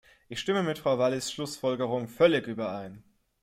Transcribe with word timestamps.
Ich 0.29 0.39
stimme 0.39 0.63
mit 0.63 0.79
Frau 0.79 0.97
Wallis’ 0.97 1.31
Schlussfolgerung 1.31 2.07
völlig 2.07 2.47
überein. 2.47 3.03